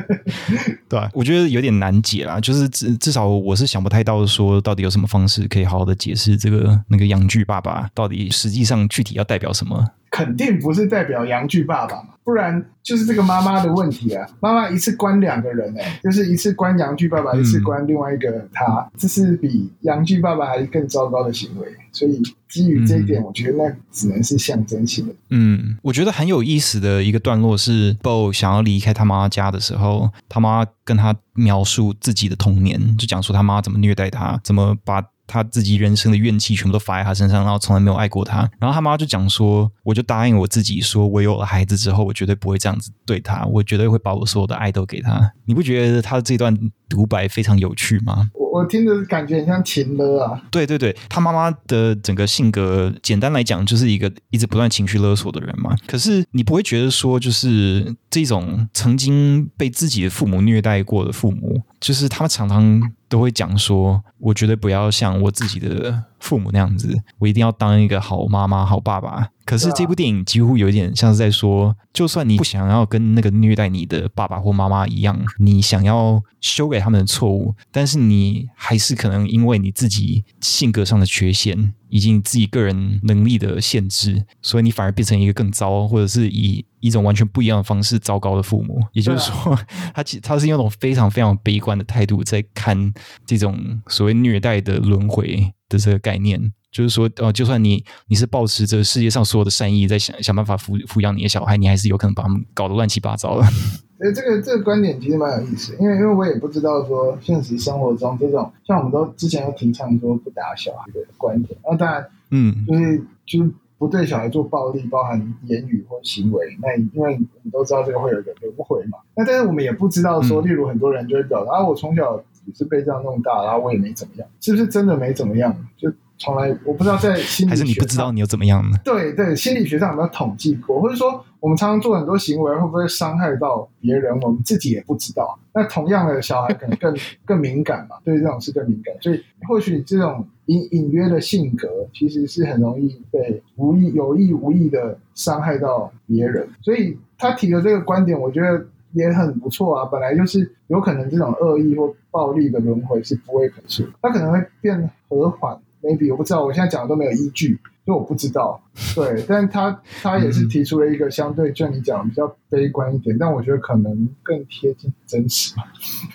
[0.88, 2.40] 对啊，我觉得有点难解啦。
[2.40, 9.90] 就是至至少我是想不太到说到底有什么方式可以好好的解释这个那个阳具爸爸到底实际上具体要代表什么。
[10.08, 14.26] 肯定不是代表阳具爸爸嘛，不然就是这个妈妈的问题啊！
[14.40, 21.66] 妈妈一次关两个人哎，就是一次关阳具爸爸，一次关另外一个他，这是比阳具爸爸还更糟糕的行为。
[21.92, 25.14] 所以基于这一点，我觉得那只能是象征性的。
[25.28, 35.04] 嗯，我觉得很有意思的一个段落是，Bo 想要离开他妈家的时候，他妈跟他描述自己的童年，就讲说他妈怎么虐待他，怎么把。
[35.26, 38.48] 他自己人生的怨气全部都发在他身上，然后从来没有爱过他。
[38.58, 46.56] 然后他妈就讲说：“我就答应我自己，说我有了孩子之后，我绝对不会这样子对他，我绝对会把我所有的爱都给他。”你不觉得他这段
[46.88, 48.30] 独白非常有趣吗？
[48.52, 50.42] 我听着感觉很像情勒啊。
[50.50, 55.76] 对对对，他妈妈的整个性格，简单来讲就是一个一直不断情绪勒索的人嘛。
[55.86, 62.92] 可是你不会觉得说，就是这种曾经被自己的父母虐待过的父母，就是他们常常。
[63.08, 69.28] 都会讲说，我绝对不要像我自己的父母那样子，我一定要当一个好妈妈、好爸爸。
[69.44, 88.80] 可是这部电影几乎有点像是在说，就算你不想要跟那个虐待你的爸爸或妈妈一样，你想要修改他们的错误，但是你还是可能因为你自己性格上的缺陷，以及你自己个人能力的限制，所以你反而变成一个更糟，或者是以一种完全不一样的方式糟糕的父母。
[88.94, 89.56] 也就是说，
[89.94, 92.92] 他其他是用一种非常非常悲观的态度在看
[93.24, 96.52] 这种所谓虐待的轮回的这个概念。
[96.72, 103.46] 就是说，呃，就算你你是抱持着世界上所有的善意，在想想办法抚抚养你的小孩，你还是有可能把他们搞得乱七八糟的。
[103.98, 116.44] 哎，这个这个观点其实蛮有意思，因为因为我也不知道说现实生活中这种像我们都之前都提倡说不打小孩的观点，那当然，嗯，就是就是不对小孩做暴力，包含言语或行为。
[116.60, 125.54] 那因为我们都知道这个会有一个轮回嘛，那但是我们也不知道说，例如很多人就会表达、嗯、啊，我从小也是被这样弄大，然后我也没怎么样，是不是真的没怎么样？
[125.76, 128.78] 就从来我不知道在心理学还是你不知道你有怎么样呢？
[128.82, 135.38] 对对，心理学上有没有统计过，或者说我们常常做很多行为会不会伤害到别人，我们自己也不知道。
[135.52, 146.48] 那同样的小孩可能更 更敏感嘛，对这种事更敏感，所以或许这种隐隐约的性格其实是很容易被无意有意无意的伤害到别人。
[146.62, 148.66] 所以他提的这个观点，我觉得
[148.96, 149.84] 也很不错啊。
[149.84, 155.56] 本来就是有可能这种恶意或暴力的轮回是不会可数，它可能会变和缓。
[155.82, 157.58] maybe 我不知道，我现在讲的都没有依据。
[157.84, 158.60] 所以我不知道，
[158.96, 165.54] 对，但他他也是提出了一个相对，就你讲比较悲观一点，嗯、但我觉得可能更贴近真实。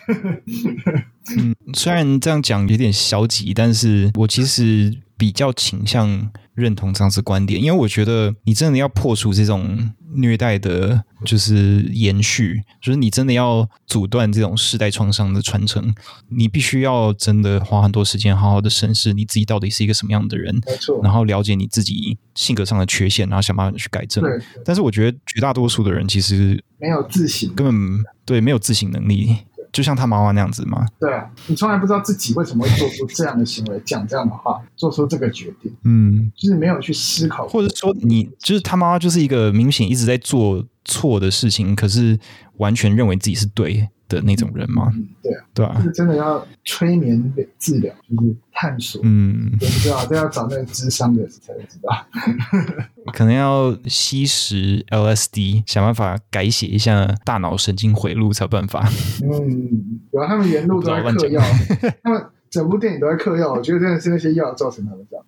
[1.37, 9.93] 嗯，虽然这样讲有点消极，但是我其实比较倾向认同这样子观点，因为我觉得你真的要破除这种。
[10.13, 15.95] 虐待的，就是延续，就是你真的要阻断这种世代创伤的传承，
[16.27, 24.21] 你必须要真的花很多时间，好好的审视你自己到底是一个什么样的人，没错，然后了解你自己性格上的缺陷，然后想办法去改正。
[24.21, 29.37] 对，但是我觉得绝大多数的人其实没有自省，根本对没有自省能力。
[29.71, 30.85] 就像他妈妈那样子吗？
[30.99, 35.73] 对啊，你从来不知道自己为什么会做出这样的行为，讲这样的话，做出这个决定。
[35.83, 42.19] 嗯，就是没有去思考，或者说你就是他妈妈，就是一个明显一直在做错的事情，可是
[42.57, 44.91] 完全认为自己是对的那种人吗？
[44.93, 49.01] 嗯，对啊，对啊，就是真的要催眠治疗，就是探索。
[49.03, 52.05] 嗯，我不知道，都要找那个智商的才会知道。
[53.13, 58.87] 可能要吸食 LSD，想办法改写一下大脑神经回路才有办法。
[59.23, 61.41] 嗯，有他们沿路都在嗑药，
[62.03, 63.53] 他们整部电影都在嗑药。
[63.53, 65.25] 我觉得真的是那些药造成他们这样。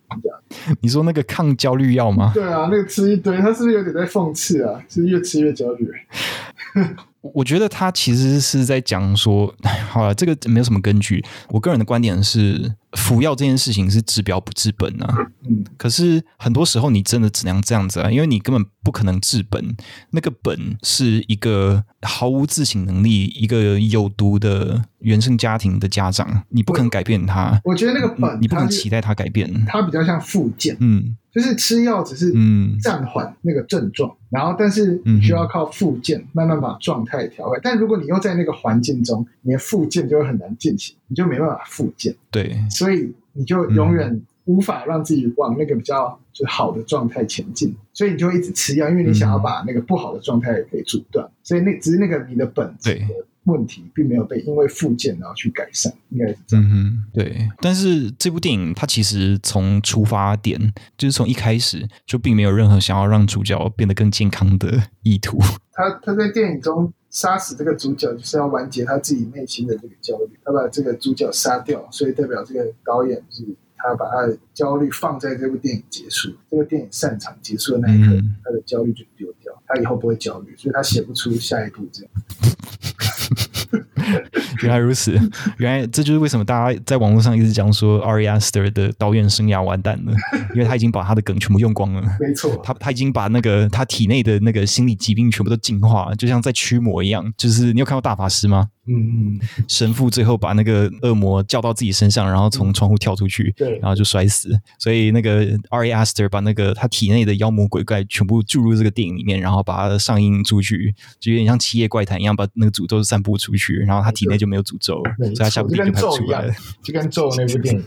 [0.80, 2.30] 你说那个抗焦虑药吗？
[2.32, 4.80] 对啊，那个吃一堆，他是不是有点在讽刺啊？
[4.88, 5.90] 是越吃越焦虑。
[7.32, 9.54] 我觉得他其实是在讲说，
[9.88, 11.24] 好了，这个没有什么根据。
[11.48, 15.30] 我个人的观点是，服药这件事情是治标不治本啊。
[15.48, 19.76] 嗯，可是很多时候你真的只能这样子啊，因为你根本不可能治本。
[20.10, 27.60] 那个本是一个毫无自省能力、一个有毒的原生家庭的家长，你不可能改变他。
[27.64, 29.64] 我觉得那个本，你不能期待他改变。
[29.66, 30.76] 他比较像附件。
[30.80, 31.16] 嗯。
[31.34, 37.60] 就是吃药只是嗯暂缓那个症状，嗯、然后但是你需要靠复健慢慢把状态调回来。
[37.60, 42.14] 但如果你又在那个环境中，你的复健就会很难进行，你就没办法复健。
[42.30, 42.83] 对，所以
[43.32, 51.28] 你就永远无法让自己往那个比较就好的状态前进，所以你就一直吃药，因为你想要把那个不好的状态给阻断。
[51.42, 52.94] 所以那只是那个你的本质。
[52.94, 53.06] 对。
[53.44, 56.64] 问题并没有被因为复健然后去改善，应该是这样。
[56.64, 57.48] 嗯哼，对。
[57.60, 65.38] 但是这部电影它其实从出发点就是从一开始就并没有任何想要让主角变得更健康的意图。
[65.72, 70.38] 他他在电影中杀死这个主角，就是要完结他自己内心的这个焦虑。
[70.44, 73.44] 他把这个主角杀掉，所以代表这个导演是
[73.76, 82.10] 他把他的焦虑放在这部电影结束，这个电影散场结束的那一刻，嗯、他的焦虑就丢掉，他以后不会焦虑，所以他写不出下一部这样。
[84.62, 85.12] 原来如此，
[85.58, 90.12] 原来这就是为什么大家在网络上一直讲说 Ari Aster 的导演生涯完蛋了，
[90.54, 92.02] 因为他已经把他的梗全部用光了。
[92.20, 97.32] 没错，他他已经把那个他体内的那个心理疾病全部都净化，就像在驱魔一样。
[97.36, 98.68] 就是你有看过大法师吗？
[98.86, 104.50] 嗯嗯，神父最后把那个恶魔叫到自己身上，然后从窗户跳出去，对，然后就摔死。
[104.78, 117.84] 所以那个 Ari Aster 把那个他体内的妖魔鬼怪全部注入这个电影里面，然后把它上映出去，就有点像《七夜怪谈》一样，把那个诅咒散布出去，然后他体内就没有诅咒，所以他下部电影就拍不出来了，就跟咒那部电影。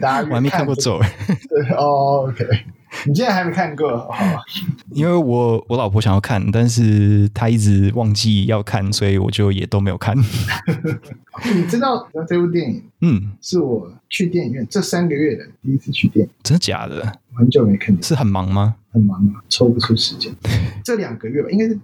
[0.00, 1.00] 大家 我还没看过咒。
[1.48, 2.46] 对哦，OK。
[3.06, 4.14] 你竟然还没看过？
[4.92, 10.14] 因为我我老婆想要看，但是她一直忘记要看，所以我就也都没有看。
[11.54, 12.82] 你知道这部电影？
[13.00, 16.32] 嗯，是我去电影院这三个月的第一次去电影。
[16.42, 17.10] 真的假的？
[17.34, 18.02] 很久没看见。
[18.02, 18.74] 是很忙吗？
[18.92, 20.30] 很忙啊，抽不出时间。
[20.84, 21.78] 这两个月吧，应该是。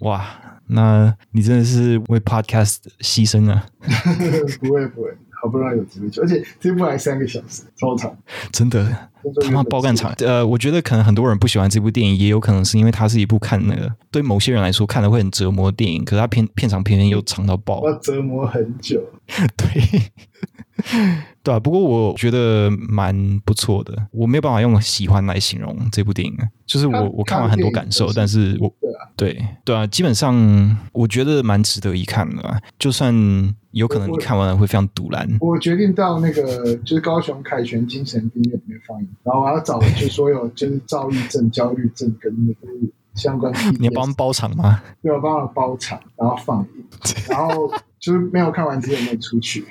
[0.00, 0.26] 哇，
[0.66, 3.66] 那你真的是为 Podcast 牺牲啊？
[4.60, 5.10] 不会不会。
[5.40, 8.12] 好不容易有机会去，而且这部还三个小时，超长，
[8.50, 9.08] 真的
[9.44, 10.12] 他妈爆干场。
[10.18, 19.02] 呃，我觉得可能很多人不喜欢这部电影，也有可能是因为它是一部看那个对某些人来说看的会很折磨的电影，可是它片片长偏偏又长到爆，要折磨很久。
[19.56, 20.02] 对。
[21.42, 24.06] 对啊，不过我觉得蛮不错的。
[24.12, 32.62] 我没有办法用喜欢来形容这部电影，就是我我看完很多感受，但是我对啊对对啊，基本上我觉得蛮值得一看的。
[32.78, 33.12] 就算
[33.72, 35.28] 有可能你看完了会非常堵然。
[35.40, 42.68] 我决定到那个就是高雄凯旋精神病院里面放映，然后我要找就所有就是躁郁症、焦虑症跟那个
[43.14, 43.52] 相关。
[43.78, 44.82] 你要帮他们包场吗？
[45.02, 46.68] 对，我帮他们包场，然后放映，
[47.28, 49.66] 然后就是没有看完之后没出去。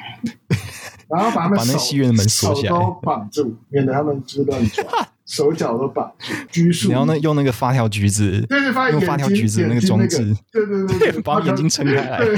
[1.10, 4.86] 然后把他们把那戏院的门锁起来，手都绑住，免得他们就乱转，
[5.26, 6.92] 手脚都绑住，拘束。
[6.92, 12.20] 然后呢，用那个发条橘子，对对，发用发条橘子那个装置，对对对，对， 把眼睛撑开来。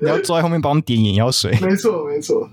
[0.00, 2.48] 你要坐在后面帮我们点眼药水，没错没错。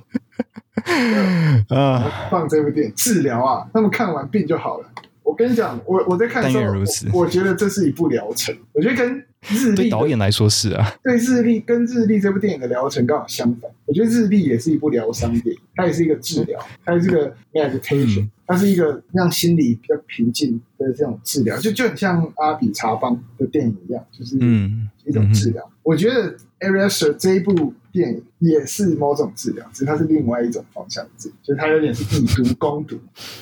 [1.70, 4.90] 啊，放这部电影治疗啊，他们看完病就好了。
[5.24, 8.56] 我跟你讲，我我在看的时候，如此我，我觉得这是一部疗程。
[8.74, 13.70] 我觉得跟日历对导演来说是啊，对日历跟日历这部电影的疗程刚好相反。
[13.86, 25.64] 我觉得日历也是一部疗伤电影，它也是一个治疗，它也是个 meditation，它是一个让心理比较平静的这种治疗，就就很像阿比查邦的电影一样，就是嗯一种治疗。
[25.64, 33.00] 嗯、我觉得 Ari Aster 这一部电影也是某种治疗，只是它是另外一种方向的治疗，就是它有点是以毒攻毒，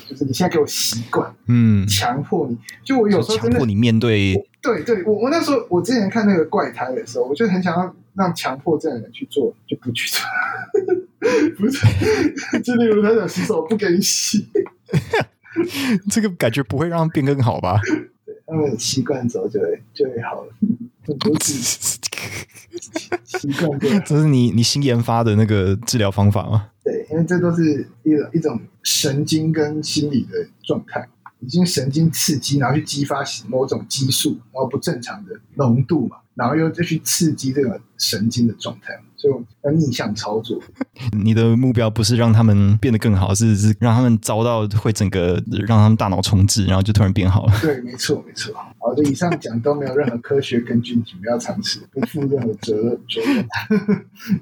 [0.08, 10.20] 就是你现在给我习惯，嗯，强迫你，就我有时候强迫你面对，对对，我我那时候我之前看那个怪胎的时候，我就很想要让强迫症的人去做，就不去做，
[11.58, 14.46] 不是，就例如他想洗手不给你洗，
[16.10, 17.80] 这个感觉不会让变更好吧？
[18.24, 20.52] 对，他们习惯之后就会就会好了。
[24.04, 26.70] 这是你你新研发的那个治疗方法吗？
[26.82, 31.06] 对，因为这都是一种一种神经跟心理的状态，
[31.40, 38.98] 已经神经刺激，然后去激发某种激素，然后不正常的浓度嘛，然后又再去刺激这个神经的状态。
[39.16, 39.34] 所以
[39.68, 40.58] 要逆向操作，
[41.12, 47.52] 你的目标不是让他们变得更好，是是让他们遭到会整个让他们大脑重置，然后就突然变好了。
[47.60, 48.54] 对，没错，没错。
[48.80, 52.98] 好，这以上讲都没有任何科学根据，请不要尝试，不负任何责任。
[53.08, 53.46] 责任。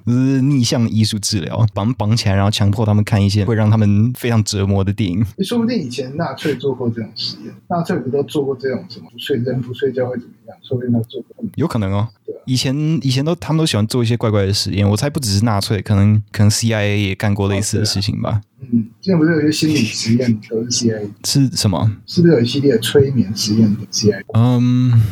[0.05, 5.25] 这是逆向艺术治疗，把绑起来，然后强迫他们看一些会让他们非常折磨的电影。
[5.43, 10.57] 说不定以前纳粹做过这种实验，纳粹不都做过这种什么不睡人不睡觉会怎么样？
[10.63, 11.45] 说不定他做过。
[11.57, 12.09] 有可能哦。
[12.45, 18.43] 以前以前都他们都喜欢做一些怪怪的实验，我猜不只是纳粹，可能可能 CIA 也干过类似的事情吧。
[18.61, 21.91] 哦、嗯，现在不是有一些心理实验都是 CIA 是什么？
[22.07, 24.21] 是不是有一系列催眠实验的 CIA？
[24.35, 25.03] 嗯，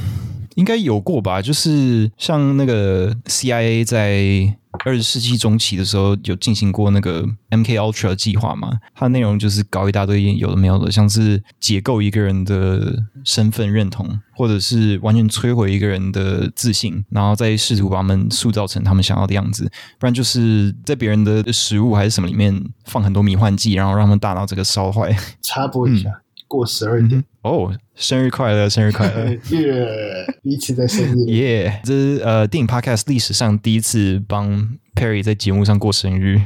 [0.57, 1.41] 应该有过吧。
[1.41, 4.59] 就是像那个 CIA 在。
[4.85, 8.79] 二十世纪中期的时候，有进行过那个 MK Ultra 计划嘛？
[8.95, 19.65] 它的内容就是搞一大堆有的没有的，像是解构一个人的身份认同，或者是完全摧毁一个人的自信，然后再试图把他们塑造成他们想要的样子。
[19.99, 22.55] 不然就是在别人的食物还是什么里面
[22.85, 25.17] 放很多迷幻剂，然后让他们大脑这个烧坏。
[25.41, 26.11] 插播一下。
[26.55, 29.31] 过十二点哦，生日快乐， 生日快乐！
[29.51, 31.81] 耶，第一次在生日，耶！
[31.85, 36.41] 这是呃电影 podcast 历史上第一次帮 Perry 在节目上过生日。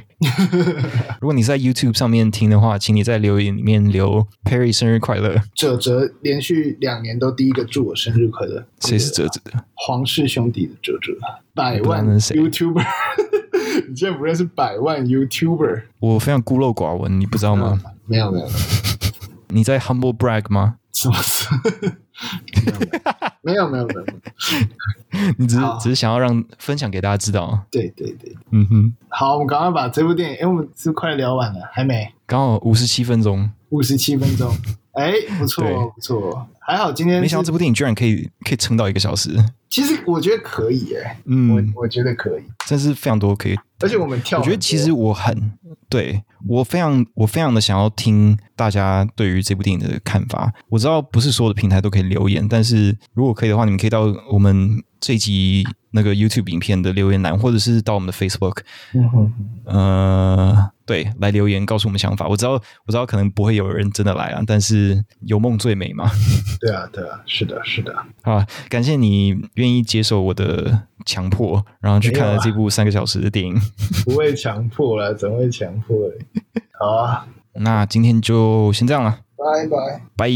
[1.21, 5.41] 如果你在 YouTube 上面听的话，请你在留言里面留 Perry 生日快乐。
[5.55, 9.41] 哲哲连续两年都第一个祝我生日快乐，谁是哲哲？
[9.45, 9.65] 的？
[9.75, 11.13] 皇室兄弟的哲哲，
[11.55, 12.85] 百万 YouTuber，
[13.89, 15.83] 你竟然不认识百万 YouTuber？
[16.01, 17.81] 我非常孤陋寡闻，你不知道吗？
[17.85, 18.47] 嗯、没有没有。
[18.47, 18.59] 没有
[19.49, 20.77] 你在 humble brag 吗？
[20.93, 21.47] 什么事？
[23.43, 27.59] 没有没有没有没有， 你只是只是想要让分享给大家知道。
[27.71, 28.95] 对对对，嗯哼。
[29.09, 32.13] 好，我们赶快把这部电影，因为我们是快聊完了，还没？
[32.27, 33.49] 刚好五十七分钟。
[33.71, 34.51] 五十七分钟，
[34.93, 37.19] 哎，不错不错，还好今天。
[37.19, 39.43] 没想到这部电影居然可以可以撑到一个小时。
[39.71, 43.57] 其实我觉得可以，哎，嗯，我我觉得可以，真是非常多可以。
[43.81, 45.51] 而且我们跳，我觉得其实我很
[45.89, 50.53] 对我非常我非常的想要听大家对于这部电影的看法。
[50.69, 55.67] 我知道不是所有的平台都可以留言，但是如果可以的话，你们可以到我们这一集
[55.99, 58.59] 那个 YouTube 影片的留言栏，或者是到我们的 Facebook，
[58.95, 59.33] 嗯，
[59.65, 62.29] 呃，对，来留言告诉我们想法。
[62.29, 66.09] 我知道我知道可能不会有人真的来啊，但是有梦最美嘛。
[66.61, 67.93] 对啊，对啊，是的，是的。
[68.23, 73.61] 好，感谢你愿意接受我的强迫，然后去看了这部三个小时的电影。
[74.07, 75.97] 不会强迫了，怎么会强迫？
[76.79, 80.31] 好啊，那今天就先这样了，拜拜，拜。